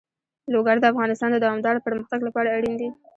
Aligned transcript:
لوگر 0.53 0.75
د 0.79 0.85
افغانستان 0.93 1.29
د 1.31 1.37
دوامداره 1.45 1.83
پرمختګ 1.87 2.19
لپاره 2.27 2.53
اړین 2.57 2.73
دي. 2.81 2.89